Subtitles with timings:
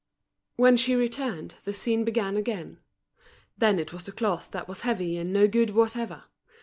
[0.55, 2.79] When she returned, the scene began again.
[3.55, 6.23] Then it was the cloth that was heavy and no good whatever.